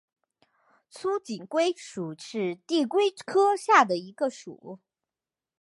[0.89, 4.79] 粗颈龟属是地龟科下的一个属。